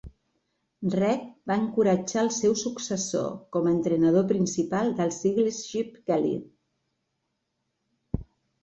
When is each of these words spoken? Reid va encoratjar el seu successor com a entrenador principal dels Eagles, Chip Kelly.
Reid 0.93 1.27
va 1.51 1.57
encoratjar 1.63 2.23
el 2.23 2.31
seu 2.37 2.57
successor 2.63 3.27
com 3.57 3.69
a 3.69 3.75
entrenador 3.75 4.27
principal 4.33 4.91
dels 5.03 5.21
Eagles, 5.33 5.63
Chip 5.69 5.95
Kelly. 6.11 6.35